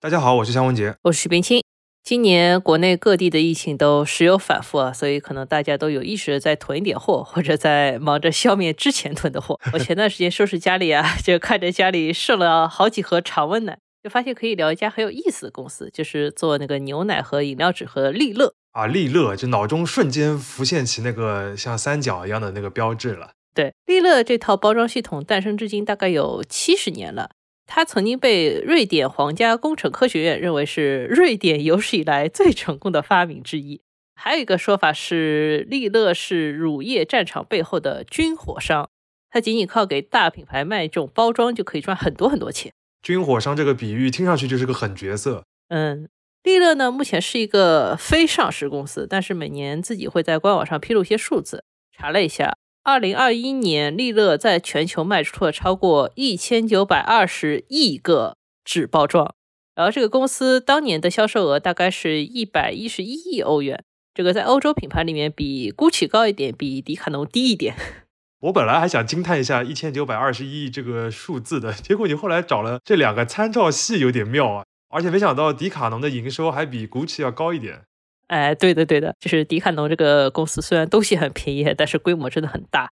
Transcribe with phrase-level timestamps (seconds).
[0.00, 0.94] 大家好，我是向文杰。
[1.02, 1.60] 我是许冰清。
[2.04, 9.58] 今年国内各地的疫情都时有反复啊，所以可能大家都有意识的在囤一点货，或者在忙着消灭之前囤的货。
[9.72, 18.54] 我前段时间收拾家里啊， 就看着家里剩了好几盒常温奶，就发现可以聊一家很有意思的公司，就是做那个牛奶和饮料纸盒利乐。
[18.70, 23.32] 啊，利乐，就脑中瞬间浮现起那个像三角一样的那个标志了。
[23.52, 27.30] 对，利乐这套包装系统诞生至今大概有七十年了。
[27.70, 33.82] 它曾经被瑞典皇家工程科学院认为是瑞典有史以来最成功的发明之一。
[34.16, 38.88] 还有一个说法是，利乐是乳业战场背后的军火商，
[39.30, 42.72] 它仅仅靠给大品牌卖这种包装就可以赚很多很多钱。
[43.02, 45.44] 军火商这个比喻听上去就是个狠角色。
[45.68, 46.08] 嗯，
[46.42, 51.62] 利乐呢目前是一个非上市公司，但是每年自己会在官网上披露一些数字。
[51.94, 52.56] 查了一下。
[52.88, 59.34] 二零二一年，利乐在全球卖出了超过一千九百二十亿个纸包装，
[59.74, 63.84] 然后这个公司当年的销售额大概是一百一十一亿欧元。
[64.14, 67.74] 这个在欧洲品牌里面比 GUCCI 高一点，比迪卡侬低一点。
[68.40, 74.64] 我本来还想惊叹一下一千九百二十亿这个数字的，结果你后来找了这两个参照系，有点妙啊！
[74.88, 77.82] 而且没想到迪卡侬的营收还比 GUCCI 要高一点。
[78.28, 82.88] 哎，对的，对的，就是迪卡侬这个公司，虽然东西很便宜，但是规模真的很大。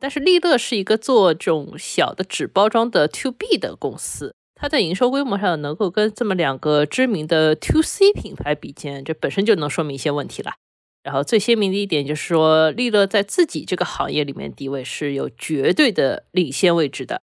[0.00, 10.52] 但是利乐是一个做这种小的纸包装的 To B 的公司，它在营收规模上能够跟这么两个知名的 To C 品牌比肩，这本身就能说明一些问题了。
[11.02, 17.20] 然后最鲜明的一点就是说，利乐在自己这个行业里面地位是有绝对的领先位置的。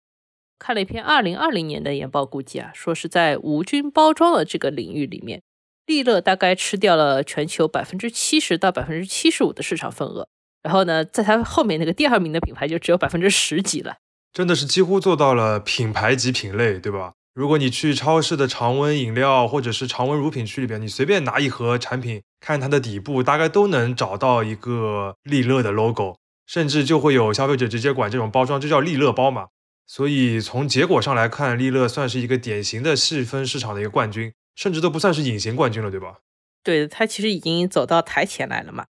[0.58, 5.42] 看了一篇二零二零年的研报，估计啊，说是在无菌包装的这个领域里面。
[5.90, 10.28] 利乐大概吃掉了全球百分之七十到百分之七十五的市场份额，
[10.62, 13.96] 然后呢，在它后面那个第二名的品牌就只有百分之十几了，
[14.32, 17.14] 真的是几乎做到了品牌级品类，对吧？
[17.34, 26.16] 如果你去超市的常温饮料或者是常温乳品区里边，你随便拿一盒产品，看它的底部，大概都能找到一个利乐的 logo，
[26.46, 29.46] 甚至就会有消费者直接管这种包装就叫利乐包嘛。
[29.86, 34.32] 所以从结果上来看，利乐算是一个典型的细分市场的一个冠军。
[34.60, 36.18] 甚至都不算是隐形冠军了，对吧？
[36.62, 38.84] 对，他其实已经走到台前来了嘛。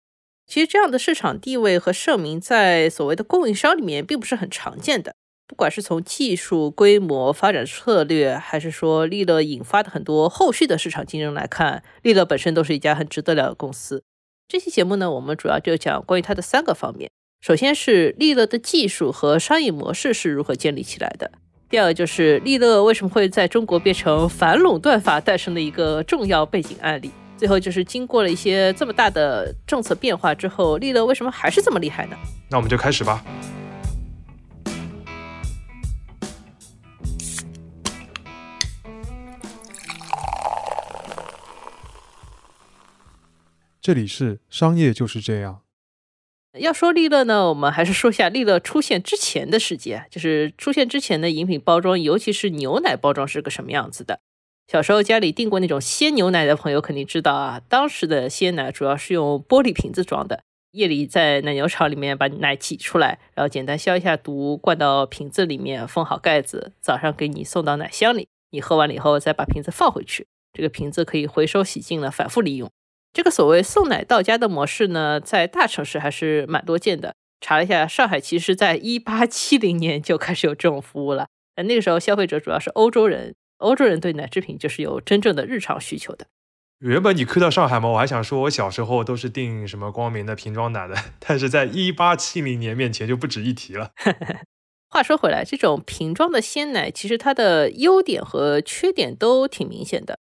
[0.46, 5.14] 其实这样的市场地位和盛名，在所谓的供应商里面并不是很常见的。
[5.46, 14.02] 不管是从技术、规模、发展策略，还是说利乐引发的很多后续的市场竞争来看，利乐本身都是一家很值得了的公司。
[14.48, 17.10] 这期节目呢，我们主要就讲关于它的三个方面。
[17.42, 21.32] 首先是利乐的技术和商业模式是如何建立起来的。
[21.70, 27.10] 第二个就是利乐为什么会在中国变成反垄断法诞生的一个重要背景案例。
[27.36, 32.16] 最后就是经过了一些这么大的政策变化之后，利乐为什么还是这么厉害呢？
[32.48, 33.22] 那我们就开始吧。
[43.82, 45.60] 这里是商业就是这样。
[46.58, 54.20] 要说利乐呢，我们还是说下利乐出现之前的世界，就是出现之前的饮品包装，尤其是牛奶包装是个什么样子的。
[54.66, 60.42] 小时候家里订过那种鲜牛奶的朋友肯定知道啊，当时的鲜奶主要是用玻璃瓶子装的，
[60.72, 72.70] 夜里在奶牛场里面把奶挤出来，然后简单消一下毒，灌到瓶子里面，封好盖子，早上给你送到奶箱里，你喝完了以后再把瓶子放回去，这个瓶子可以回收洗净了，反复利用。
[73.18, 77.16] 这个所谓送奶到家的模式呢，在大城市还是蛮多见的。
[77.40, 81.26] 查了一下，上海其实在一八七零年就开始有这种服务了。
[81.56, 86.26] 但那个时候消费者主要是欧洲人，欧洲人对奶制品就是有真正的日常需求的。
[86.78, 93.90] 原本你去到上海嘛，我还想说我小时候都是订什么光明的瓶装奶的，但是在一八七零年面前就不值一提了。
[94.88, 100.20] 话说回来，这种瓶装的鲜奶其实它的优点和缺点都挺明显的。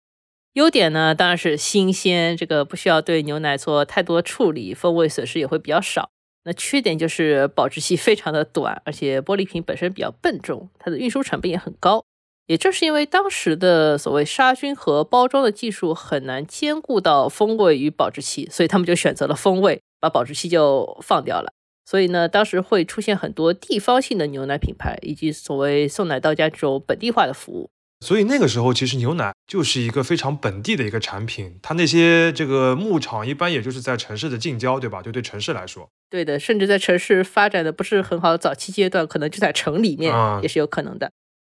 [0.57, 6.09] 优点呢，当然是新鲜，这个不需要对牛奶做太多处理，风味损失也会比较少。
[6.45, 12.03] 那缺点就是保质期非常的短，而且玻璃瓶本身比较笨重，它的运输成本也很高。
[12.47, 21.53] 也正是因为当时的所谓杀菌和包装的技术很难兼顾到风味与保质期，所以他们就选择了风味，把保质期就放掉了。
[21.85, 27.69] 所以呢，当时会出现很多地方性的牛奶品牌，以及所谓送奶到家这种本地化的服务。
[27.99, 31.57] 所以那个时候，其实牛奶就是一个非常本地的一个产品。
[31.63, 35.01] 它那些这个牧场一般也就是在城市的近郊，对吧？
[35.01, 36.39] 就对城市来说，对的。
[36.39, 40.13] 甚至在城市发展的不是很好早期阶段，可能就在城里面
[40.43, 41.11] 也是有可能的。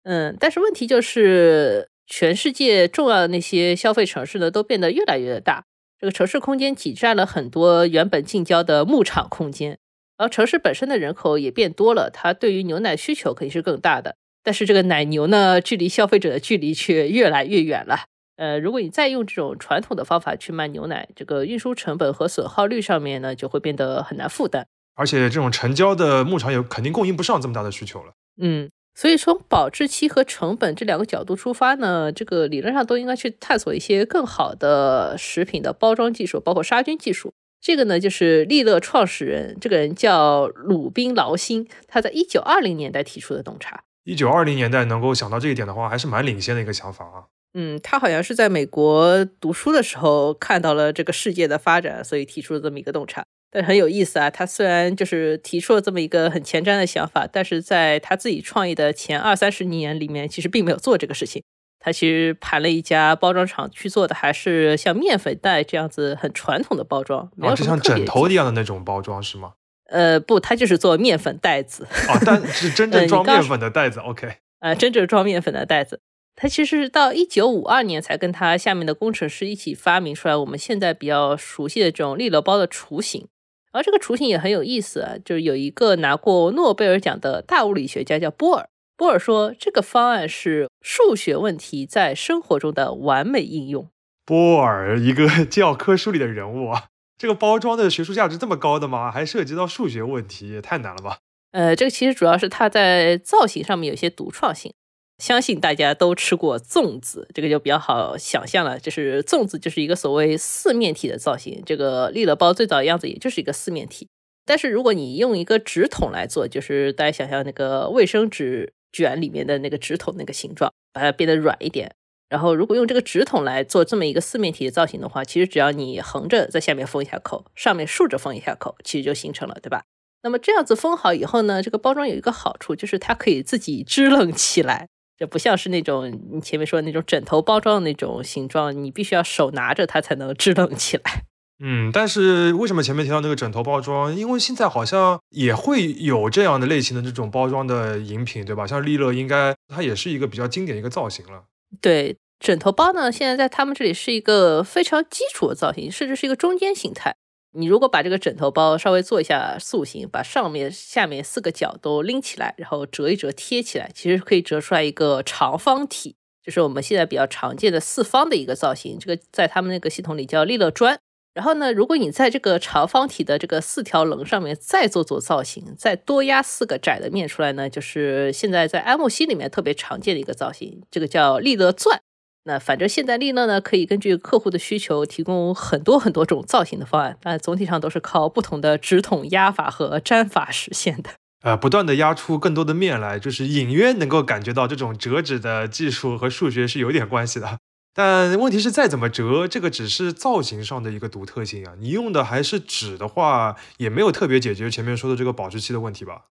[0.03, 5.65] 嗯，但是问题就是，全世界重要的那些消费城市呢，都变得越来越大。
[5.99, 9.79] 这个城市空间挤占了很多原本近郊的牧场空间，
[10.17, 14.15] 而城市本身的人口也变多了，它对于牛奶需求肯定是更大的。
[14.47, 18.05] 但是这个奶牛呢，距离消费者的距离却越来越远了。
[18.37, 24.65] 呃，如果你再用这种传统的方法去卖牛奶，这个运输成本和损耗率上面呢，就会变得很难负担。
[24.95, 28.13] 而且这种成交的牧场也肯定供应不上这么大的需求了。
[28.41, 37.33] 嗯，所以从保质期和成本这两个角度出发呢，这个理论上都应该去探索一些更好的食品的包装技术，包括杀菌技术。
[37.59, 43.83] 这个呢，就是利乐创始人，这个人叫鲁宾劳辛，他在一九二零年代提出的洞察。
[44.07, 47.27] 一九二零年代能够想到这一点的话，还是蛮领先的一个想法啊。
[47.53, 53.25] 嗯，他好像是在美国读书的时候看到了这个世界的发展，所以提出了这么一个洞察。
[53.51, 61.43] 但是很有意思啊，他虽然就是提出了这么一个很前瞻的想法，但是在他自己创业的前二三十年里面，其实并没有做这个事情。
[61.77, 69.55] 他其实盘了一家包装厂去做的，还是像面粉袋这样子很传统的包装，没有就像枕头一样的那种包装是吗？
[69.89, 71.83] 呃，不，他就是做面粉袋子。
[72.09, 74.37] 哦，但 是真正装面粉的袋子，OK。
[74.59, 75.99] 呃，真正装面粉的袋子。
[76.35, 83.27] 他其实是到一九五二年才跟他下面的工程师一起发明出来我们现在比较熟悉的这种利乐包的雏形，
[83.71, 93.89] 而这个雏形也很有意思啊，就是有一个拿过诺贝尔奖的大物理学家叫波尔，波尔说这个方案是数学问题在生活中的完美应用。
[94.23, 96.85] 波尔一个 教科书里的人物啊，
[97.17, 99.11] 这个包装的学术价值这么高的吗？
[99.11, 101.17] 还涉及到数学问题，也太难了吧？
[101.51, 104.71] 呃，这个其实主要是它在造型上面有些独创性。
[105.17, 108.79] 相信大家都吃过粽子，这个就比较好想象了。
[108.79, 114.07] 就是粽子就是一个所谓四面体的造型，这个利乐包最早的样子也就是一个四面体。
[114.45, 121.95] 但是如果你用一个纸筒来做，就是大家想象那个卫生纸卷里面的那个纸筒那个形状，把它变得软一点。
[122.29, 129.83] 然后如果用这个纸筒来做这么一个四面体的造型的话，其实只要你横着在下面封一下口，上面竖着封一下口，其实就形成了，对吧？
[130.23, 134.87] 那么这样子封好以后呢，这个包装有一个好处，就是它可以自己支棱起来。
[135.17, 141.23] 这不像是那种你前面说的那种枕头包装的那种形状，你必须要手拿着它才能支棱起来。
[141.59, 144.15] 嗯，但是为什么前面提到那个枕头包装？
[144.15, 148.67] 因为现在好像也会有这样的类型的这种包装的饮品，对吧？
[148.67, 151.45] 像利乐，应该它也是一个比较经典的一个造型了。
[151.81, 157.15] 对，枕头包呢，现在在他们这里是一个非常基础的造型，甚至是一个中间形态。
[157.53, 168.99] 你如果把这个枕头包稍微做一下塑形，把上面、下面四个角都拎起来，然后折一折贴起来，其实可以折出来一个长方体，就是我们现在比较常见的四方的一个造型。
[168.99, 170.99] 这个在他们那个系统里叫利乐砖。
[171.37, 182.01] 然后呢，如果你在这个长方体的这个四条棱上面再做做造型，再多压四个窄的面出来呢，就是现在在安慕希里面特别常见的一个造型，这个叫利乐钻。
[182.45, 191.11] 那反正现在利乐呢，可以根据客户的需求提供很多很多种造型的方案，但总体上都是靠不同的纸筒压法和粘法实现的。
[191.43, 197.59] 呃，不断的压出更多的面来，就是隐约能够感觉到这种折纸的技术和数学是有点关系的。
[197.97, 201.73] 但问题是，再怎么折，这个只是造型上的一个独特性啊。
[201.79, 206.25] 你用的还是纸的话，也没有特别解决前面说的这个保质期的问题吧？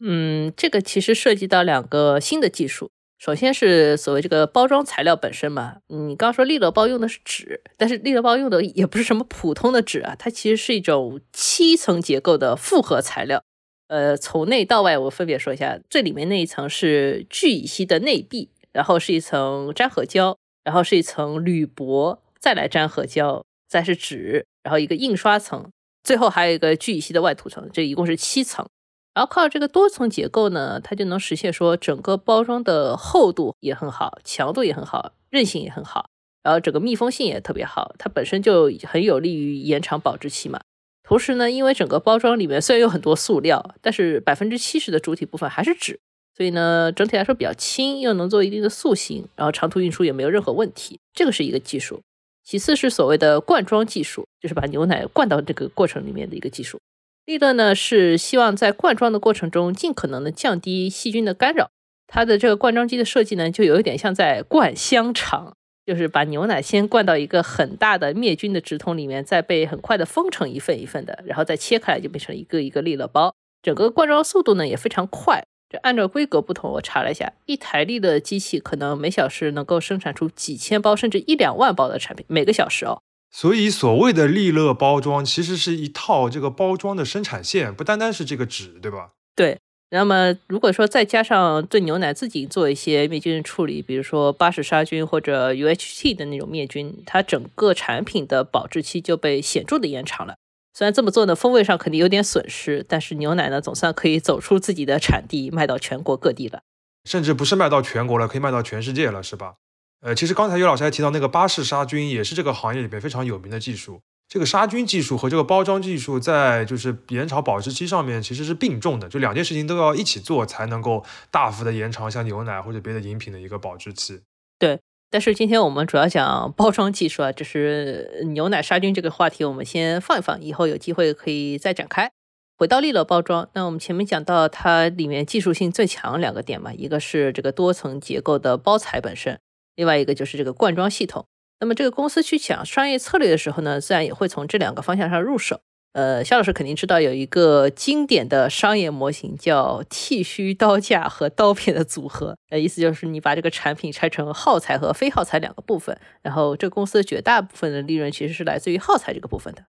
[0.00, 2.90] 嗯，这个其实涉及到两个新的技术。
[3.20, 13.44] 首先是所谓这个包装材料本身嘛，你刚说利乐包用的是纸，但是利乐包用的也不是什么普通的纸啊，它其实是一种七层结构的复合材料。
[13.86, 20.36] 呃，从内到外我分别说一下，最里面那一层是聚乙烯的内壁，然后是一层粘合胶，
[20.66, 25.70] 然后是一层铝箔，再来粘合胶，再是纸，然后一个印刷层，
[26.02, 28.66] 最后还有一个聚乙烯的外涂层，这一共是七层。
[29.14, 36.10] 然后靠这个多层结构呢，它就能实现说整个包装的厚度也很好，强度也很好，韧性也很好，
[36.42, 40.60] 然后整个密封性也特别好，它本身就很有利于延长保质期嘛。
[41.04, 46.00] 同时呢，因为整个包装里面虽然有很多塑料，但是百分之七十的主体部分还是纸，
[46.36, 51.00] 所以呢，整体来说比较轻，又能做一定的塑形，然后长途运输也没有任何问题。
[51.14, 52.02] 这个是一个技术。
[52.44, 56.78] 其次是所谓的灌装技术，就是把牛奶灌到这个过程里面的一个技术。
[57.24, 61.70] 利乐呢是希望在灌装的过程中尽可能的降低细菌的干扰。
[62.06, 73.34] 它的这个灌装机的设计呢，就有一点像在灌香肠，就是把牛奶先灌到一个很大的灭菌的纸筒里面，再被很快的封成一份一份的，然后再切开来就变成一个一个利乐包。
[73.60, 75.44] 整个灌装速度呢也非常快。
[75.76, 83.02] 这按照规格不同，我查了一下，一台利乐机器可能每小时能够生产出几千包甚至一两万包的产品，每个小时哦。
[83.30, 89.10] 所以，所谓的利乐包装，其实是一套这个包装的生产线，不单单是这个纸，对吧？
[89.34, 89.58] 对。
[89.90, 100.36] 那么，如果说再加上对牛奶自己做一些灭菌处理，比如说巴氏杀菌或者 UHT 的那种灭菌，它整个产品的保质期就被显著的延长了。
[100.76, 106.64] 虽然这么做呢，风味上肯定有点损失，但是牛奶呢，总算可以走出自己的产地，卖到全国各地了。
[107.06, 109.54] 甚至不是卖到全国了，可以卖到全世界了，是吧？
[110.02, 114.02] 呃，其实刚才尤老师还提到那个巴氏杀菌，也是这个行业里边非常有名的技术。
[114.28, 124.20] 这个杀菌技术和这个包装技术在就是延长保质期上面其实是并重的，就两件事情都要一起做才能够大幅的延长像牛奶或者别的饮品的一个保质期。
[124.58, 132.10] 对，但是今天我们主要讲包装技术啊，就是牛奶杀菌这个话题，我们先放一放，以后有机会可以再展开。
[132.58, 139.38] 回到利乐包装，那我们前面讲到它里面技术性最强两个点嘛，一个是这个多层结构的包材本身，
[139.74, 141.26] 另外一个就是这个灌装系统。
[141.60, 145.60] 那么这个公司去讲商业策略的时候呢，自然也会从这两个方向上入手。
[145.96, 152.36] 呃，肖老师肯定知道有一个经典的商业模型叫剃须刀架和刀片的组合。
[152.50, 159.64] 呃，意思就是你把这个产品拆成耗材和非耗材两个部分，然后这公司绝大部分的利润其实是来自于耗材这个部分的。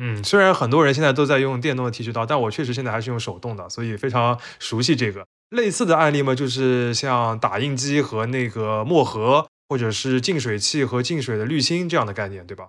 [0.00, 9.46] 嗯，虽然很多人现在都在用电动的剃须刀，但我确实现在还是用手动的，所以非常熟悉这个类似的案例嘛，就是像打印机和那个墨盒。
[9.70, 12.68] 或者是净水器和净水的滤芯这样的概念，对吧？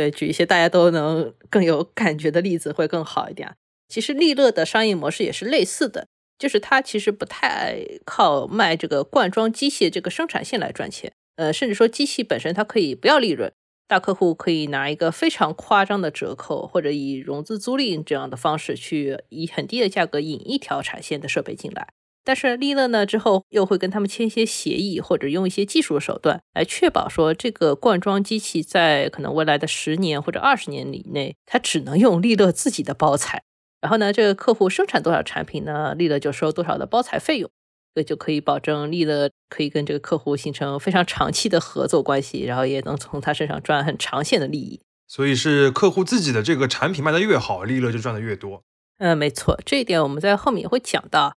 [0.00, 3.54] 对，举一些大家都能更有感觉的例子会更好一点。
[3.86, 6.06] 其实利乐的商业模式也是类似的，
[6.38, 13.52] 就是它其实不太靠卖这个灌装机械这个生产线来赚钱，呃，甚至说机器本身它可以不要利润，
[13.86, 21.88] 大客户可以拿一个非常夸张的折扣，或者以融资租赁这样的方式去以很低的价格引一条产线的设备进来。
[22.30, 33.42] 但是利乐呢，之后又会跟他们签一些协议，或者用一些技术手段来确保说，这个灌装机器在可能未来的十年或者二十年以内，它只能用利乐自己的包材。
[33.80, 37.50] 然后呢，这个客户生产多少产品呢，利乐就收多少的包材费用，
[37.96, 44.80] 这就可以保证利乐可以跟这个客户形成非常长期的合作关系，然后也能从他身上赚很长线的利益。
[45.08, 48.62] 所以是客户自己的这个产品卖得越好，利乐就赚得越多。
[48.98, 51.34] 嗯，没错，这一点我们在后面也会讲到。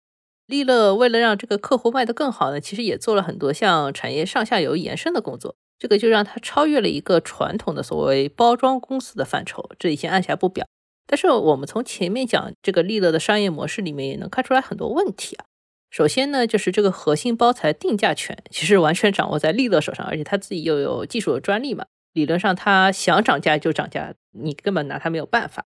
[0.52, 9.68] 利乐为了让这个客户卖得更好呢，其实也做了很多像产业上下游延伸的工作，这个就让它超越了一个传统的所谓包装公司的范畴。
[9.80, 10.68] 这里先按下不表。
[11.08, 15.46] 但是我们从前面讲这个利乐的商业模式里面也能看出来很多问题啊。
[15.90, 25.66] 首先呢，就是这个核心包材定价权其实完全掌握在利乐手上，而且他自己又有技术的专利嘛，理论上他想涨价就涨价，你根本拿他没有办法。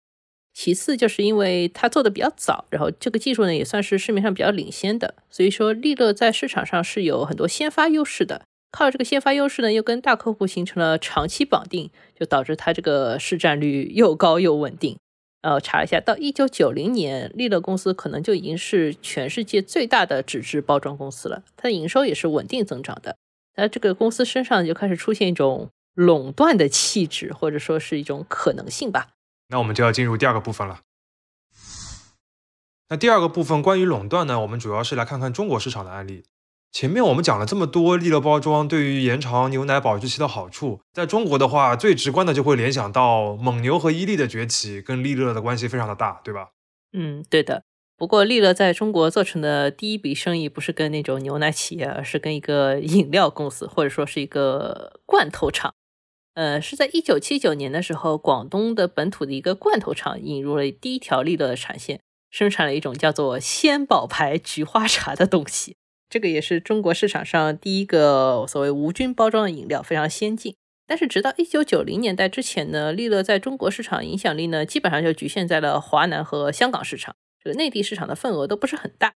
[0.55, 8.43] 其次，就是因为它做的比较早，然后这个技术呢也算是市面上比较领先的，所以说利乐在市场上是有很多先发优势的。
[8.71, 14.97] 靠这个先发优势呢，又跟大客户形成了长期绑定，就导致它这个市占率又高又稳定。
[15.43, 23.17] 呃，查一下，到一九九零年，利乐公司可能就已经是全世界最大的纸质包装公司了，它的营收也是稳定增长的。
[23.57, 29.11] 那这个公司身上就开始出现一种垄断的气质，或者说是一种可能性吧。
[29.49, 30.81] 那我们就要进入第二个部分了。
[32.89, 36.25] 那第二个部分关于垄断呢，我们主要是来看看中国市场的案例。
[36.71, 46.51] 前面我们讲了这么多利乐包装对于延长牛奶保质期的好处，在中国的话，最直观的就会联想到蒙牛和伊利的崛起，跟利乐的关系非常的大，对吧？
[46.93, 47.63] 嗯，对的。
[47.97, 55.75] 不过利乐在中国做成的第一笔生意不是跟那种牛奶企业，而是跟一个饮料公司，或者说是一个罐头厂。
[56.35, 62.01] 呃，是在一九七九年的时候，广东的本土的一个罐头厂引入了第一条利乐的产线，
[62.31, 65.77] 生产了一种叫做仙宝牌菊花茶的东西。
[66.11, 70.55] 这个也是中国市场上第一个所谓无菌包装的饮料，非常先进。
[70.87, 79.15] 但是直到一九九零年代之前呢，利乐在中国市场影响力呢，基本上就局限在了华南和香港市场，这个内地市场的份额都不是很大。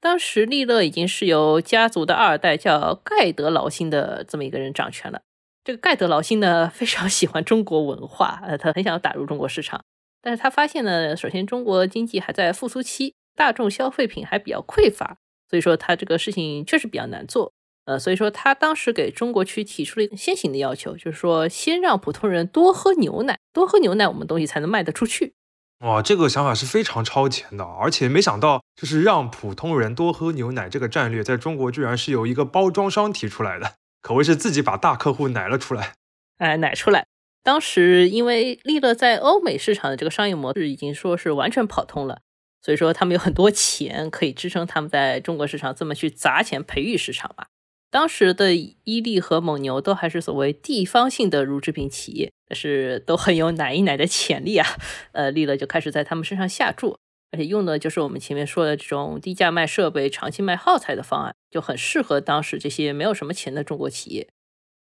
[0.00, 5.20] 当时利乐已经是由家族的二代叫盖德劳辛的这么一个人掌权了。
[5.64, 9.82] 这个盖德劳辛呢，非常喜欢中国文化，呃，他很想要打入中国市场，
[10.20, 15.16] 但是他发现呢，首先中国经济还在复苏期，大众消费品还比较匮乏，
[15.48, 17.54] 所以说他这个事情确实比较难做，
[17.86, 25.32] 呃，所以说他当时给中国区提出了一个先行的要求，就是说先让普通人多喝牛奶，多喝牛奶，我们东西才能卖得出去。
[25.78, 33.72] 哇，这个想法是非常超前的，而且没想到就是让普通人多喝牛奶这个战略，在中国居然是由一个包装商提出来的。
[34.04, 35.94] 可谓是自己把大客户奶了出来，
[36.36, 37.06] 哎，奶出来。
[37.42, 42.20] 当时因为利乐在欧美市场的这个商业模式已经说是完全跑通了，
[42.60, 47.46] 所以说他们有很多钱可以支撑他们在中国市场这么去砸钱培育市场嘛。
[47.90, 54.68] 当时的伊利和蒙牛都还是所谓地方性的乳制品企业，但是都很有奶一奶的潜力啊。
[55.12, 56.98] 呃，利乐就开始在他们身上下注。
[57.34, 64.28] 而且用的就是我们前面说的这种低价卖设备、长期卖耗材的方案，就很适合当时这些没有什么钱的中国企业。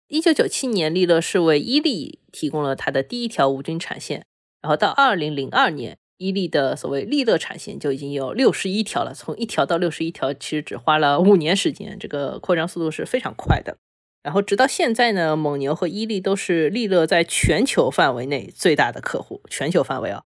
[0.10, 4.26] 一九九七年，利乐是为伊利提供了它的第一条无菌产线，
[4.62, 9.14] 然后到二零零二年，伊利的所谓利乐产线就已经有六十一条了。
[9.14, 13.78] 从一条到六十一条，其实只花了五年时间，这个扩张速度是非常快的。
[14.22, 20.24] 然后直到现在呢，蒙牛和伊利都是利乐在全球范围内最大的客户，全球范围啊。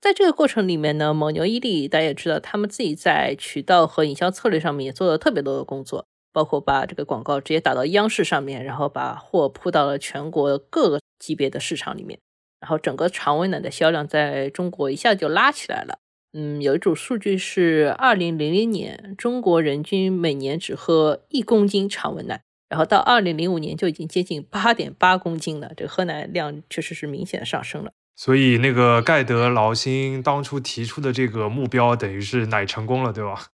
[0.00, 12.20] 在这个过程里面呢，蒙牛、伊利大家也知道，他们自己在渠道和营销策略上面也做了特别多的工作，包括把这个广告直接打到央视上面，然后把货铺到了全国各个级别的市场里面，
[12.60, 15.98] 然后整个常温奶的销量在中国一下就拉起来了。
[16.32, 27.90] 嗯，有一组数据是二零零零年中国人均每年只喝一公斤常温奶，然后到二零零五年就已经接近八点八公斤了，这个喝奶量确实是明显上升了。
[28.18, 33.46] 所以那个盖德劳辛当初提出的这个目标，等于是奶成功了，对吧？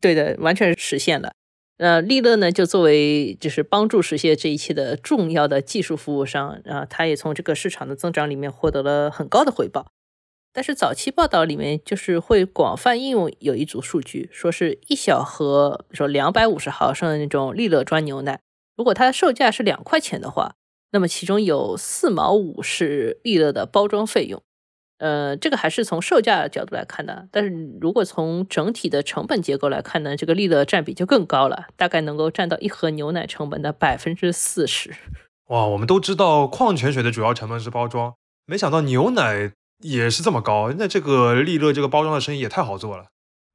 [0.00, 1.32] 对的，完全实现了。
[1.78, 9.90] 呃，利乐呢，就作为就是帮助实现这一切的重要的技术服务商啊，他也从这个市场的增长里面获得了很高的回报。
[10.52, 18.38] 但是早期报道里面就是会广泛应用有一组数据，说是一小盒，说两百五十毫升的那种利乐装牛奶，
[18.76, 20.54] 如果它的售价是两块钱的话。
[20.96, 24.42] 那么其中有四毛五是利乐的包装费用，
[24.96, 27.28] 呃，这个还是从售价角度来看的。
[27.30, 27.50] 但是
[27.82, 34.94] 如果从整体的成本结构来看呢，这个利乐占比就更高了，大概能够占到一盒牛奶成本的百分之四十。
[35.48, 38.14] 哇，我们都知道矿泉水的主要成本是包装，
[38.46, 40.72] 没想到牛奶也是这么高。
[40.78, 43.08] 那这个利乐这个包装的生意也太好做了。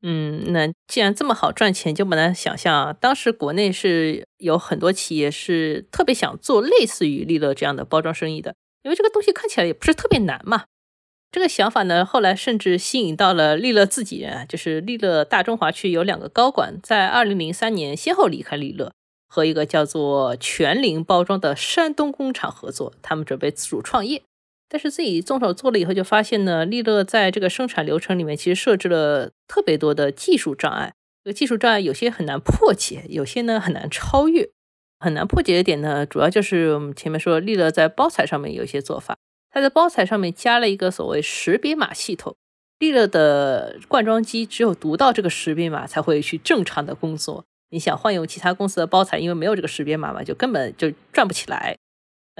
[0.03, 10.63] 嗯，那既然这么好赚钱，就不难想象啊，当时国内是有很多企业是特别想做类似于利乐这样的包装生意的，因为这个东西看起来也不是特别难嘛。
[11.31, 18.91] 这个想法呢，后来甚至吸引到了利乐自己人，就是利乐大中华区有两个高管，在二零零三年先后离开利乐，
[19.29, 24.23] 和一个叫做全林包装的山东工厂合作，他们准备自主创业。
[24.71, 30.93] 但是自己动手做了以后，就发现呢，利乐在这个生产流程里面其实设置了特别多的技术障碍。
[31.25, 34.49] 这个技术障碍有些很难破解，有些呢很难超越。
[35.01, 39.17] 很难破解的点呢，主要就是我们前面说利乐在包材上面有一些做法，
[39.51, 42.37] 它在包材上面加了一个所谓识别码系统。
[42.79, 47.43] 利乐的灌装机只有读到这个识别码才会去正常的工作。
[47.71, 51.77] 你想换用其他公司的包材，因为没有这个识别码嘛，就根本就转不起来。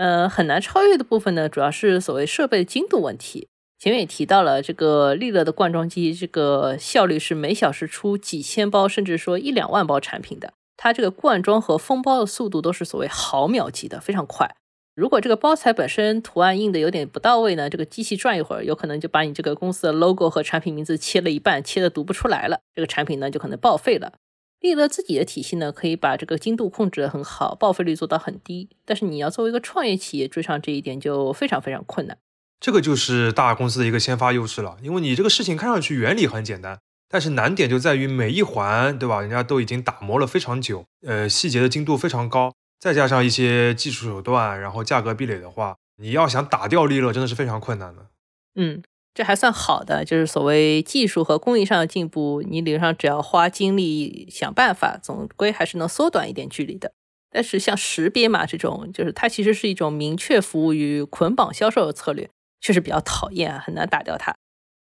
[0.02, 3.48] 呃，很难超越的部分呢，主要是所谓设备精度问题。
[3.78, 10.54] 前面也提到了，这个利乐的灌装机，这个效率是每小时出几千包，甚至说一两万包产品的。
[10.76, 14.56] 它这个灌装和封包的速度都是所谓毫秒级的，非常快。
[14.96, 24.14] 如果这个包材本身图案印的有点不到位呢，这个机器转一会儿，有可能就把你这个公司的 logo 和产品名字切了一半，切的读不出来了，这个产品呢就可能报废了。
[24.62, 28.70] 利乐自己的体系呢，可以把这个精度控制得很好，报废率做到很低。
[28.86, 32.18] 但是你要作为一个创业企业追上这一点，就非常非常困难。
[32.60, 39.20] 这个就是大公司的一个先发优势了，因为你这个事情看上去原理很简单，但是难点就在于每一环，对吧？
[39.20, 48.06] 人家都已经打磨了非常久，呃，细节的精度非常高，再加上一些技术手段，然后价格壁垒的话，你要想打掉利乐，真的是非常困难的。
[48.54, 48.84] 嗯。
[49.14, 56.94] 这还算好的，就是所谓技术和工艺上的进步，你理论上只要花精力想办法，总归还是能缩短一点距离的。
[57.30, 62.30] 但是像识别码这种，就是它其实是一种明确服务于捆绑销售的策略，
[62.62, 64.34] 确实比较讨厌啊，很难打掉它。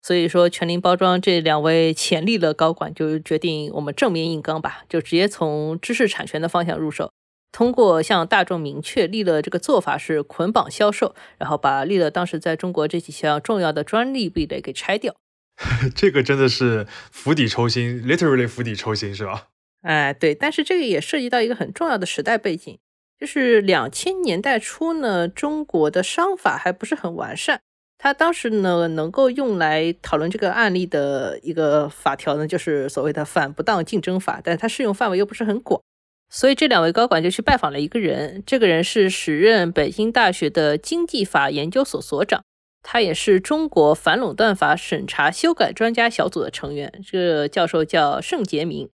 [0.02, 7.12] 所以说，全林包装这两位潜力的高管就决定我们正面硬刚吧，就直接从知识产权的方向入手。
[7.52, 15.16] 通过向大众明确利乐这个做法是捆绑销售，然后把利乐当时在中国这几项重要的专利壁垒给拆掉，
[15.96, 19.48] 这个真的是釜底抽薪，literally 釜底抽薪是吧？
[19.82, 22.78] 哎，对，但是这个也涉及到一个很重要的时代背景，
[23.20, 27.62] 就是两千年代初呢，中国的商法还不是很完善，
[27.98, 35.82] 它当时呢能够用来讨论这个案例的一个法条呢，就是所谓的反不当竞争法，但是它适用范围又不是很广。
[36.30, 42.44] 所以这两位高管就去拜访了一个人，这个人是时任北京大学的经济法研究所所长，
[42.84, 47.02] 他也是中国反垄断法审查修改专家小组的成员。
[47.06, 48.90] 这个教授叫盛杰明，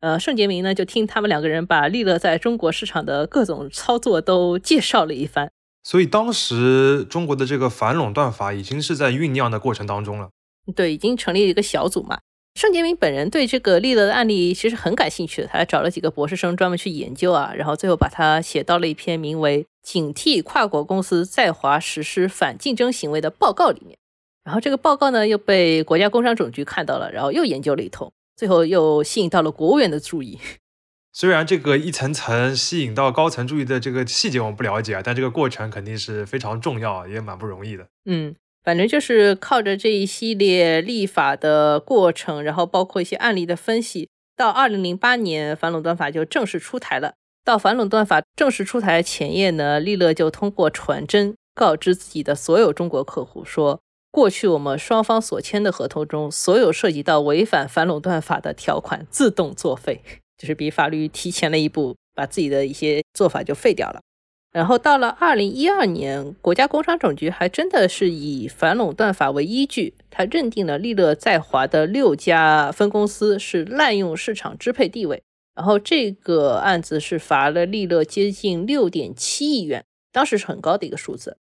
[0.00, 5.50] 呃，盛杰明呢就听他们两个人把利乐在中国市场的各种操作都介绍了一番。
[5.84, 10.30] 所以当时中国的这个反垄断法已经是在酝酿的过程当中了。
[10.74, 12.18] 对，已经成立了一个小组嘛。
[12.54, 23.96] 盛杰明本人对这个利乐的案例其实很感兴趣的，他还找了几个博士生专门去研究啊，然后最后把它写到了一篇名为《警惕跨国公司在华实施反竞争行为》的报告里面。
[24.42, 30.40] 然后这个报告呢又被国家工商总局看到了，然后又研究了一通，最后又吸引到了国务院的注意。
[31.12, 37.86] 虽然这个一层层吸引到高层注意的这个细节我们不了解啊，但这个过程肯定是非常重要，也蛮不容易的。
[38.04, 38.34] 嗯。
[38.68, 47.14] 反正就是靠着这一系列立法的过程，然后包括一些案例的分析，到二零零八年反垄断法就正式出台了。
[47.42, 60.02] 到反垄断法正式出台前夜呢，利乐就通过传真告知自己的所有中国客户说，过去我们双方所签的合同中，所有涉及到违反反垄断法的条款自动作废，
[60.36, 64.02] 就是比法律提前了一步，把自己的一些做法就废掉了。
[64.50, 75.22] 然后到了二零一二年，国家工商总局还真的是以反垄断法为依据，他认定了利乐在华的六家分公司是滥用市场支配地位。
[75.54, 81.36] 然后这个案子是罚了利乐接近六点七亿元，当时是很高的一个数字。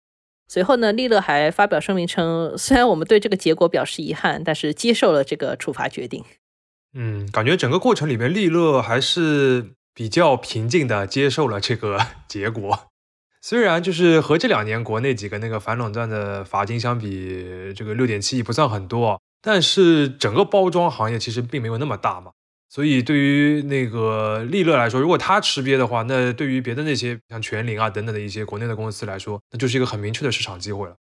[0.47, 6.23] 随后呢，利乐还发表声明称，虽然我们对这个结果表示遗憾，但是接受了这个处罚决定。
[6.93, 12.87] 嗯，感觉整个过程里面，利乐还是比较平静的接受了这个结果。
[13.47, 22.31] 虽然就是和这两年国内几个那个反垄断的罚金相比，这个六点七亿不算很多，但是整个包装行业其实并没有那么大嘛。
[22.69, 30.95] 所以，对于那个利乐来说，如果他吃瘪的话，那对于别的那些像全林啊等等的一些国内的公司来说，那就是一个很明确的市场机会了。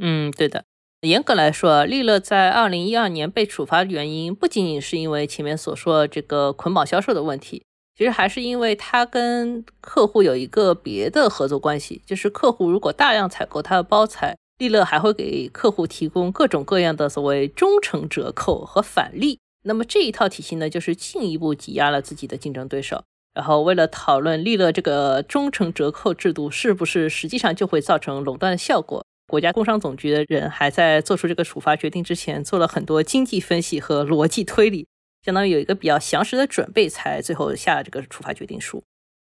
[0.00, 0.66] 嗯，对的。
[1.00, 7.64] 严格来说，利乐在二零一二年被处罚的原因，不仅仅是因为前面所说这个捆绑销售的问题，
[7.98, 19.40] 其实还是因为他跟客户有一个别的合作关系，就是客户如果大量采购他的包材，利乐还会给客户提供各种各样的所谓忠诚折扣和返利。
[19.64, 23.02] 那么这一套体系呢，就是进一步挤压了自己的竞争对手。
[23.34, 34.86] 然后为了讨论利乐这个忠诚折扣制度是不是实际上就会造成垄断的效果，国家工商总局的人还在做出这个处罚决定之前做了很多经济分析和逻辑推理，
[35.28, 38.82] 相当于有一个比较详实的准备，才最后下了这个处罚决定书。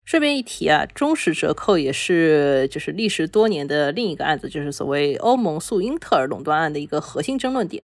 [0.04, 7.82] 顺便一提啊，忠实折扣也是就是历时多年的另一个案子，就是所谓欧盟诉英特尔垄断案的一个核心争论点。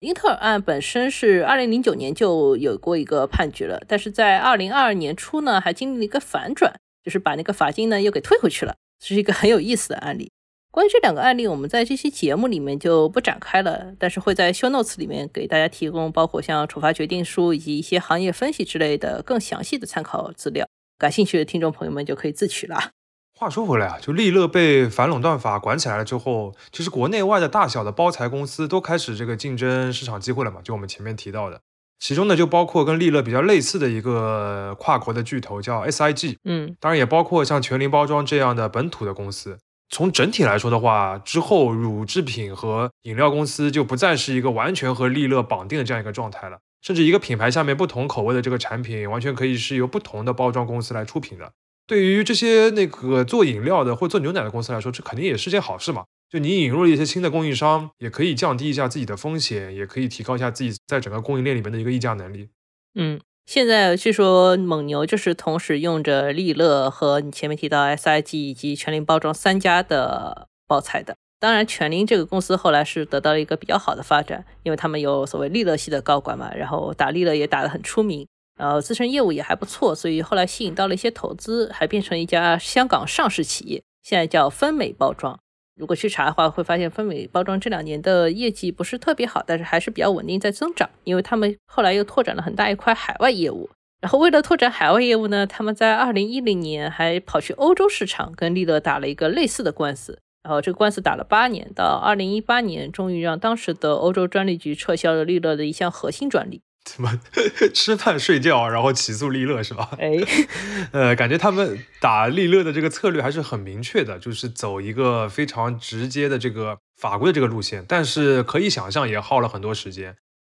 [0.00, 10.32] 英特尔案本身是二零零九年就有过一个判决了，但是在二零二二年初呢，还经历了一个反转，就是把那个罚金呢又给退回去了，这是一个很有意思的案例。
[10.76, 22.90] 关于这两个案例，我们在这期节目里面就不展开了，但是会在 show notes 里面给大家提供包括像处罚决定书以及一些行业分析之类的更详细的参考资料，感兴趣的听众朋友们就可以自取了。
[23.38, 30.60] 话说回来啊，就利乐被反垄断法管起来了之后，其实国内外的大小的包材公司都开始这个竞争市场机会了嘛。
[30.62, 31.58] 就我们前面提到的，
[31.98, 39.56] 其中呢就包括跟利乐比较类似的一个跨国的巨头叫 SIG，嗯，当然也包括像全林包装这样的本土的公司。
[39.88, 51.52] 从整体来说的话，之后乳制品和饮料公司就不再是一个完全和利乐绑定的这样一个状态了，甚至一个品牌下面不同口味的这个产品，完全可以是由不同的包装公司来出品的。
[51.86, 56.04] 对于这些那个做饮料的或做牛奶的公司来说，这肯定也是件好事嘛。
[56.28, 62.48] 就你引入了一些新的供应商，也可以降低一下自己的风险，也可以提高一下自己在整个供应链里面的一个议价能力。
[62.96, 71.14] 嗯，现在据说蒙牛就是同时用着利乐和你前面提到 SIG 以及全林包装三家的包材的。
[71.38, 78.26] 当然，全林这个公司后来是得到了一个比较好的发展，因为他们有所谓利乐系的高管嘛，然后打利乐也打得很出名。
[78.58, 85.38] 然后自身业务也还不错，所以后来吸引到了一些投资，还变成一家香港上市企业，现在叫分美包装。
[85.76, 93.68] 如果去查的话，会发现分美包装这两年的业绩不是特别好，但是还是比较稳定在增长，因为他们后来又拓展了很大一块海外业务。
[94.00, 100.18] 然后为了拓展海外业务呢，他们在二零一零年还跑去欧洲市场跟利乐打了一个类似的官司。
[100.42, 106.62] 然后这个官司打了八年，到二零一八年，终于让当时的欧洲专利局撤销了利乐的一项核心专利。
[106.86, 107.20] 怎么
[107.74, 109.90] 吃饭睡觉，然后起诉利乐是吧？
[109.98, 110.12] 哎，
[110.92, 117.84] 呃，感觉他们打利乐的这个策略还是很明确的，就是走一个非常直接的这个法规的这个路线。
[117.88, 120.16] 但是可以想象，也耗了很多时间。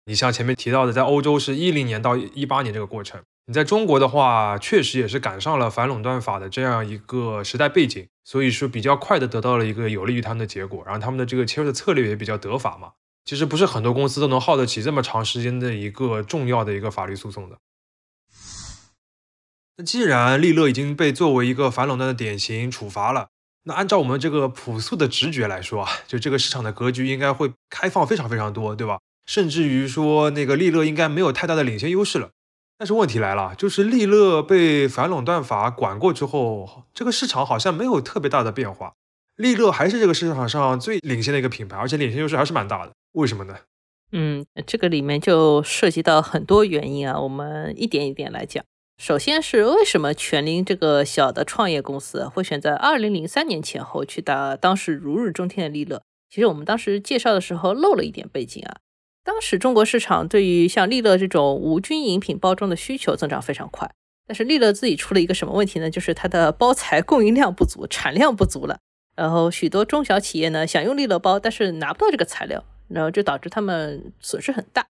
[0.07, 12.91] 你像前面提到的，在欧洲是一零年到一八年这个过程，你在中国的话，确实也是赶上了反垄断法的这样一个时代背景，所以说比较快的得到了一个有利于他们的结果，然后他们的这个切入的策略也比较得法嘛。
[13.27, 17.59] 其实不是很多公司都能耗得起这么长时间的一个重要的一个法律诉讼的。
[19.77, 23.29] 那既然利乐已经被作为一个反垄断的典型处罚了，
[23.65, 29.01] 那按照我们这个朴素的直觉来说啊，就这个市场的格局应该会开放非常非常多，对吧？
[29.27, 32.31] 甚至于说那个利乐应该没有太大的领先优势了。
[32.79, 38.95] 但是问题来了，就是利乐被反垄断法管过之后，这个市场好像没有特别大的变化，
[39.37, 42.92] 利乐还是这个市场上最领先的一个品牌，而且领先优势还是蛮大的。
[43.12, 43.57] 为什么呢？
[44.12, 48.64] 嗯，这个里面就涉及到很多原因啊，我们一点一点来讲。
[48.99, 56.03] 首先是为什么全林这个小的创业公司会选在二零零三年前后去打当时如日中天的利乐？
[56.31, 58.77] 其实我们当时介绍的时候漏了一点背景啊。
[59.22, 63.90] 当时中国市场对于像利乐这种无菌饮品包装的需求增长非常快，
[64.27, 65.90] 但是利乐自己出了一个什么问题呢？
[65.90, 68.79] 就是它的包材供应量不足，产量不足了。
[69.16, 74.87] 然后许多中小企业呢想用利乐包，但是拿不到这个材料，然后就导致他们损失很大。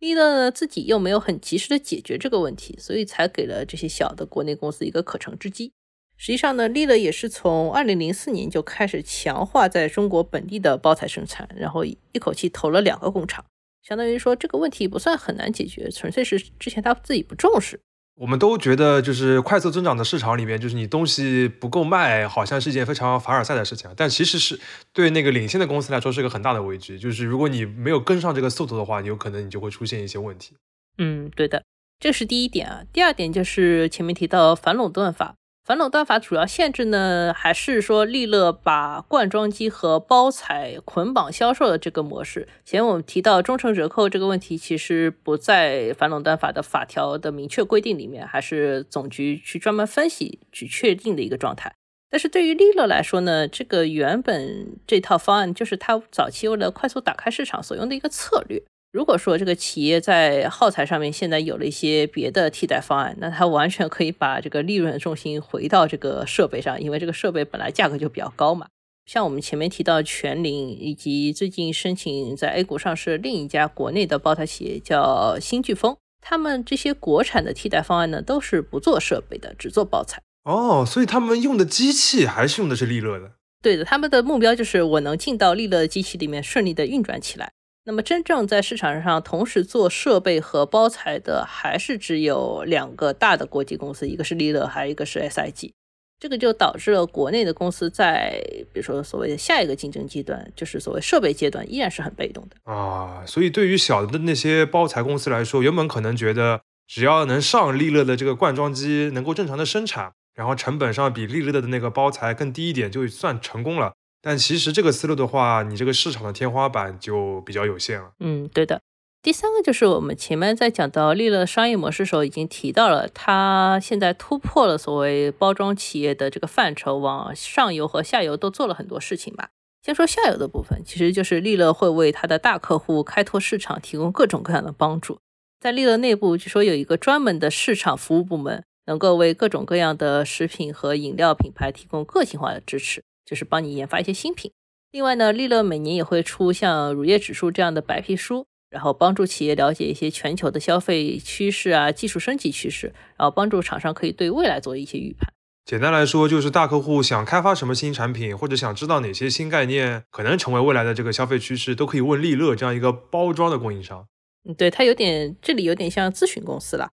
[0.00, 5.72] 利乐呢自己又没有很及时的解决这个问题，所以才给了这些小的国内公司一个可乘之机。
[6.16, 13.44] 实际上呢，利乐也是从二零零四年就开始强化在中国本地的包材生产，然后一口气投了两个工厂，
[13.82, 17.80] 相当于说这个问题不算很难解决，纯粹是之前他自己不重视。
[18.16, 23.90] 我们都觉得，就是快速增长的市场里面，就是你东西不够卖，好像是一件非常凡尔赛的事情。
[23.96, 24.60] 但其实是
[24.92, 26.98] 对那个领先的公司来说，是个很大的危机。
[26.98, 30.54] 就是如果你没有跟上这个速度的话，有可能你就会出现一些问题。
[30.98, 31.62] 嗯，对的，
[31.98, 32.82] 这是第一点啊。
[32.92, 35.34] 第二点就是前面提到反垄断法。
[35.64, 42.48] 反垄断法主要限制呢，还是说利乐把灌装机和包材捆绑销售的这个模式？
[42.64, 51.72] 前我们提到忠诚折扣这个问题，其实不在反垄断法的法条的明确规定里面，还是总局去专门分析去确定的一个状态。
[52.10, 58.60] 但是对于利乐来说呢，这个原本这套方案就是它早期为了快速打开市场所用的一个策略。
[58.92, 68.66] 如果说这个企业在耗材上面现在有了一些别的替代方案，那它完全可以把这个利润重心回到这个设备上，因为这个设备本来价格就比较高嘛。
[69.06, 80.20] 像我们前面提到全林，以及最近申请在 A 股上市另一家国内的包材企业叫新飓风，他们这些国产的替代方案呢，都是不做设备的，只做包材。
[80.44, 83.32] 哦，所以他们用的机器还是用的是利乐的。
[83.62, 87.52] 对的，他们的目标就是我能进到利乐的机器里面，顺利的运转起来。
[87.84, 95.72] 那么，真正在市场上同时做设备和包材的，还是只有两个大的国际公司，一个是利乐，还有一个是 SIG。
[96.20, 98.38] 这个就导致了国内的公司在，
[98.74, 103.24] 比如说所谓的下一个竞争阶段，就是所谓设备阶段，依然是很被动的啊。
[103.26, 113.94] 所以，对于小的那些包材公司来说，原本可能觉得只要能上利乐的这个灌装机，能够正常的生产，然后成本上比利乐的那个包材更低一点，就算成功了。
[114.22, 118.12] 但其实这个思路的话，你这个市场的天花板就比较有限了。
[118.20, 118.80] 嗯，对的。
[119.22, 129.50] 第三个就是我们前面在讲到利乐商业模式时候已经提到了，它现在突破了所谓包装企业的这个范畴，往上游和下游都做了很多事情吧。
[129.82, 135.18] 先说下游的部分，其实就是利乐会为它的大客户开拓市场，提供各种各样的帮助。
[135.60, 143.02] 在利乐内部，据说有一个专门的市场服务部门，能够为各种各样的食品和饮料品牌提供个性化的支持。
[143.30, 144.50] 就是帮你研发一些新品。
[144.90, 155.32] 另外呢，利乐每年也会出像乳业指数这样的白皮书，然后帮助企业了解一些全球的消费趋势啊、技术升级趋势，然后帮助厂商可以对未来做一些预判。
[155.64, 164.08] 简单来说，就是大客户想开发什么新产品，或者想知道哪些新概念可能成为未来的这个消费趋势，都可以问利乐这样一个包装的供应商。
[164.48, 166.88] 嗯，对，它有点这里有点像咨询公司了。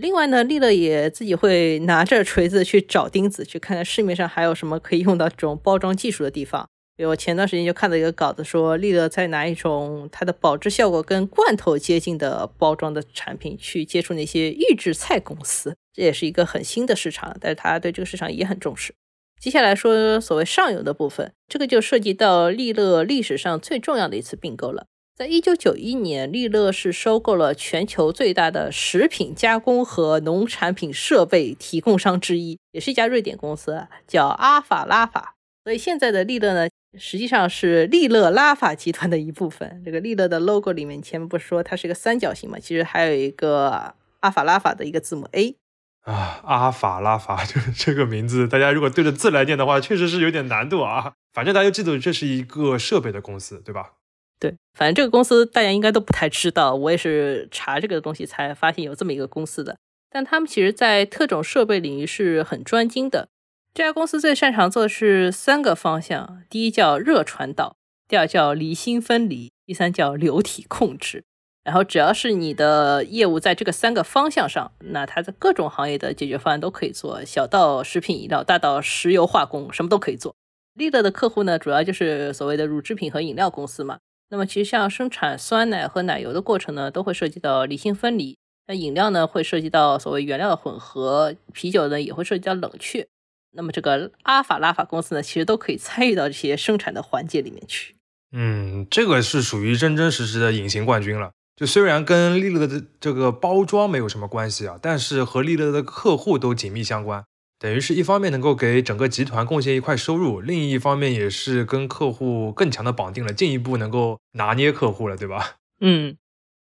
[0.00, 6.68] 另外呢，利乐也自己会拿着锤子去找钉子，去看看市面上还有什么可以用到这种包装技术的地方。
[6.96, 18.94] 比如前段时间就看到一个稿子，说利乐在拿一种它的保质效果跟罐头接近的包装的产品去接触那些预制菜公司，这也是一个很新的市场，但是他对这个市场也很重视。
[19.40, 24.86] 接下来说所谓上游的部分，这个就涉及到利乐历史上最重要的一次并购了。
[25.18, 35.34] 在一九九一年，利乐是收购了全球最大的食品加工和农产品设备提供商之一，也是一家瑞典公司，叫阿法拉法。
[35.64, 39.82] 所以现在的利乐呢，实际上是利乐拉法集团的一部分。
[39.84, 42.60] 这个利乐的 logo 里面，前面不是说它是一个三角形嘛？
[42.60, 45.56] 其实还有一个阿法拉法的一个字母 A。
[46.02, 51.14] 啊，阿法拉法， 就是这个名字，大家如果对着字来念的话，确实是有点难度啊。
[51.32, 53.94] 反正大家记住，这是一个设备的公司，对吧？
[54.40, 59.76] 对，反正这个公司大家应该都不太知道，我也是查这个东西才发现有这么一个公司的。
[60.10, 63.28] 但他们其实，在特种设备领域是很专精的。
[63.74, 67.76] 这家公司最擅长做的是三个方向：第一叫热传导，
[68.08, 71.24] 第二叫离心分离，第三叫流体控制。
[71.64, 80.34] 然后只要是你的业务在这个三个方向上，那它的各种行业的解决方案都可以做，小到食品饮料，大到石油化工，什么都可以做。
[80.72, 83.98] 利乐的客户呢，主要就是所谓的乳制品和饮料公司嘛。
[84.30, 88.36] 那么其实像生产酸奶和奶油的过程呢，都会涉及到离心分离。
[88.66, 93.08] 那饮料呢，会涉及到所谓原料的混合；啤酒呢，也会涉及到冷却。
[93.52, 97.94] 那么这个阿法拉法公司呢，其实都可以参与到这些生产的环节里面去。
[98.32, 101.30] 嗯，这个是属于真真实实的隐形冠军了。
[101.56, 107.24] 就虽然跟利乐的这个包装没有什么关系啊，但是和利乐的客户都紧密相关。
[107.58, 115.56] 等于是一方面能够给整个集团贡献一块收入，另一方面也是跟客户更强的绑定了，进一步能够拿捏客户了，对吧？
[115.80, 116.16] 嗯，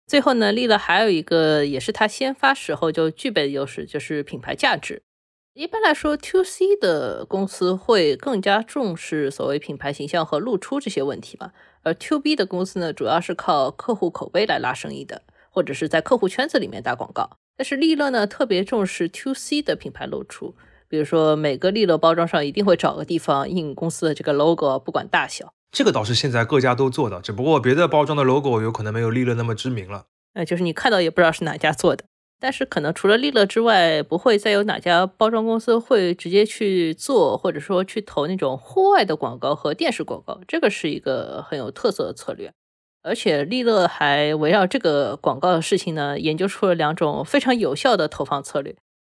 [0.07, 5.01] 最后呢，利乐还有一个也是它先发时候就具备的优势，就是品牌价值。
[5.53, 11.53] 一般来说，to C 的公司会更加重视所谓品牌形象和露出这些问题嘛，
[11.83, 17.37] 而 to B 的公司呢，主要是靠客户口碑来拉生意的，或者是在客户圈子里面打广告。
[17.55, 20.55] 但是利乐呢，特别重视 to C 的品牌露出，
[20.95, 25.51] 比如说每个利乐包装上一定会找个地方印公司的这个 logo，不管大小。
[25.69, 30.05] 这个倒是现在各家都做的，只不过别的包装的 logo 有可能没有利乐那么知名了。
[30.35, 32.05] 呃，就是你看到也不知道是哪家做的。
[32.39, 40.39] 但是可能除了利乐之外，不会再有哪家包装公司会直接去做，或者说去投那种户外的广告和电视广告。
[40.47, 42.53] 这个是一个很有特色的策略。
[43.03, 48.73] 而且利乐还围绕这个广告的事情呢，研究出了两种非常有效的投放策略。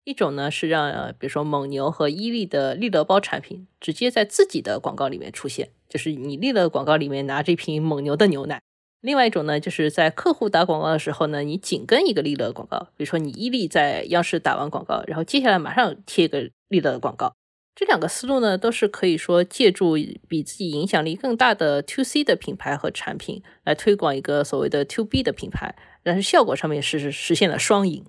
[0.09, 8.59] 一种呢是让，比如说蒙牛和伊利的利乐包产品直接在自己的广告里面出现，就是你利乐广告里面拿这瓶蒙牛的牛奶。
[9.03, 17.35] 另外一种呢，就是在客户打广告的时候呢，你紧跟一个利乐广告，比如说你伊利在央视打完广告，然后接下来马上贴一个利乐的广告。
[17.75, 28.07] 这两个思路呢，都是可以说借助比自己影响力更大的 to C 的品牌和产品来推广一个所谓的 to B 的品牌，但是效果上面是实现了双赢。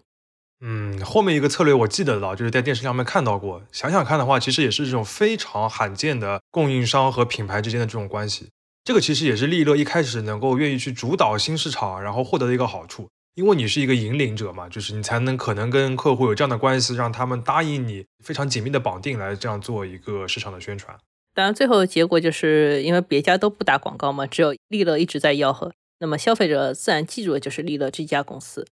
[0.61, 3.61] 嗯，后面一个策略我记得了，就是在电视上面看到过。
[3.71, 8.49] 想想看的话，其实也是这种非常罕见的供应商和品牌之间的这种关系。
[8.83, 13.07] 这个其实也是利乐一开始能够愿意去主导新市场，然后获得的一个好处。
[13.35, 20.97] 因为你是一个引领者嘛，就是你才能可能跟客户有这样的关系，让他们答应你非常紧密的绑定来这样做一个市场的宣传。
[21.33, 28.67] 当然，最后的结果就是因为别家都不打广告嘛，只有利乐一直在吆喝，那么消费者自然记住的就是利乐这家公司。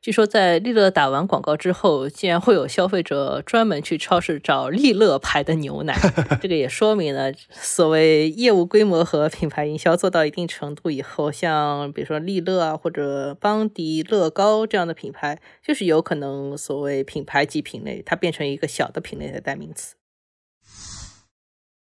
[0.00, 5.98] 据说在利乐打完广告之后，竟然会有消费者专门去超市找利乐牌的牛奶。
[6.40, 19.96] 这个也说明了，所谓业务规模和品牌营销做到一定程度以后，像比如说利乐啊或者邦迪、乐高这样的品牌，就是有可能所谓品牌级品类，它变成一个小的品类的代名词。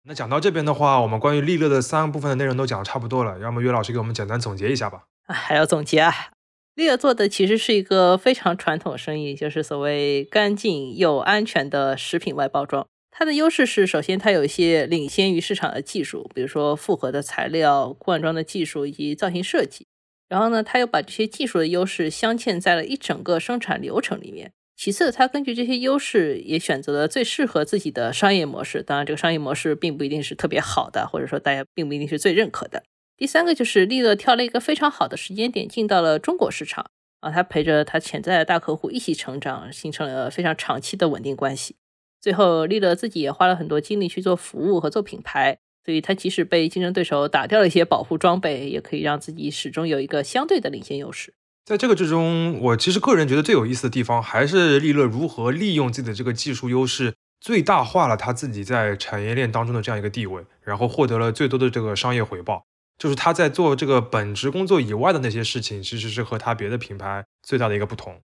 [0.04, 5.04] 那讲到这边的话，我们关于利乐的三个部分的内容都讲的差不多了，要么岳老师给我们简单总结一下吧？
[5.26, 6.30] 啊还要总结啊？
[6.78, 12.86] 利尔做的其实是一个非常传统生意，就是所谓干净又安全的食品外包装。
[13.10, 19.86] 它的优势是，首先它有一些领先于市场的技术，比如说复合的材料、灌装的技术以及造型设计。
[20.28, 24.52] 然后呢，它又把这些技术的优势镶嵌在了一整个生产流程里面。
[24.76, 28.84] 其次，它根据这些优势也选择了最适合自己的商业模式。
[28.84, 32.84] 当然，这个商业模式并不一定是特别好的，或者说大家并不一定是最认可的。
[33.18, 41.74] 第三个就是利乐挑了一个非常好的时间点进到了中国市场啊，他陪着他潜在的大客户一起成长，形成了非常长期的稳定关系。
[42.20, 51.34] 最后，利乐自己也花了很多精力去做服务和做品牌，所以他即使被竞争对手打掉了一些保护装备，也可以让自己始终有一个相对的领先优势。
[51.64, 62.67] 在这个之中，我其实个人觉得最有意思的地方还是利乐如何利用自己的这个技术优势，最大化了他自己在产业链当中的这样一个地位，然后获得了最多的这个商业回报。
[62.98, 68.20] 就是他在做这个本职工作以外的那些事情，其实是和他别的品牌最大的一个不同。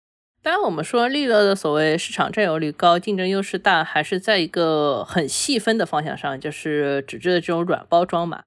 [0.41, 8.43] 当然，我们说利乐的所谓市场占有率高、竞争优势大，还是在一个很细分的方向上，就是纸质的这种软包装嘛。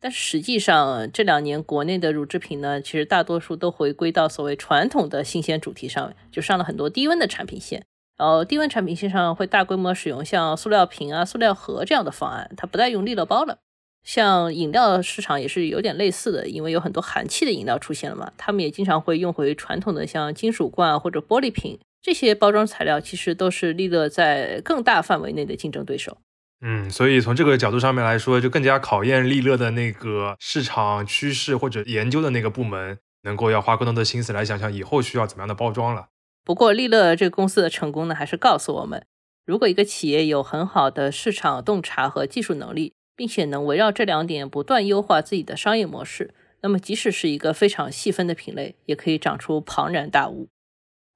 [0.00, 7.84] 但是实际上，这两年国内的乳制品呢，其实大多数都回归到所谓传统的新鲜主题上，就上了很多低温的产品线。
[8.16, 13.58] 然后低温产品线上会大规模使用像塑料瓶啊、塑料盒这样的方案，它不再用利乐包了。
[14.04, 26.18] 像饮料市场也是有点类似的，因为有很多含气的饮料出现了嘛，他们也经常会用回传统的像金属罐或者玻璃瓶这些包装材料，其实都是利乐在更大范围内的竞争对手。
[26.60, 36.08] 嗯，所以从这个角度上面来说，就更加考验利乐的那个市场趋势或者研究的那个部门，能够要花更多的心思来想想以后需要怎么样的包装了。
[36.44, 39.04] 不过利乐这个公司的成功呢，还是告诉我们，
[39.44, 42.94] 如果一个企业有很好的市场洞察和技术能力。
[43.18, 50.50] 并且能围绕这两点不断优化自己的商业模式，那么即使是一个非常细分的品类，也可以长出庞然大物。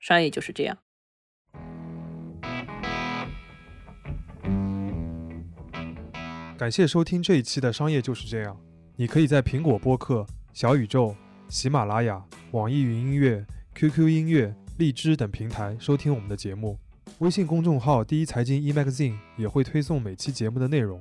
[0.00, 0.78] 商业就是这样。
[6.58, 8.56] 感谢收听这一期的《商业就是这样》。
[8.96, 11.14] 你可以在苹果播客、小宇宙、
[11.48, 12.20] 喜马拉雅、
[12.50, 13.46] 网易云音乐、
[13.76, 16.76] QQ 音乐、荔枝等平台收听我们的节目。
[17.20, 21.00] 微信公众号“第一财经 e-magazine” 也会推送每期节目的内容。